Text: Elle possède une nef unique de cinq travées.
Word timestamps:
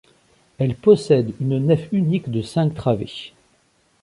Elle 0.57 0.73
possède 0.73 1.31
une 1.39 1.59
nef 1.67 1.87
unique 1.91 2.31
de 2.31 2.41
cinq 2.41 2.73
travées. 2.73 3.33